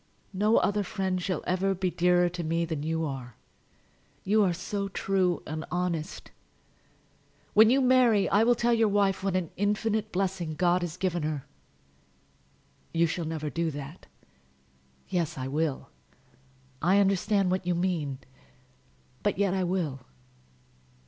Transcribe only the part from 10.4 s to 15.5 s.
God has given her." "You shall never do that." "Yes, I